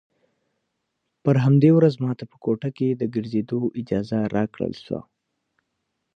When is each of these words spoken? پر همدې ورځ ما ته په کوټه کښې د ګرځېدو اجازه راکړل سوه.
پر 1.23 1.35
همدې 1.45 1.69
ورځ 1.77 1.93
ما 2.03 2.11
ته 2.19 2.23
په 2.31 2.35
کوټه 2.43 2.69
کښې 2.77 2.89
د 2.95 3.03
ګرځېدو 3.15 3.59
اجازه 3.79 4.19
راکړل 4.35 4.73
سوه. 4.85 5.01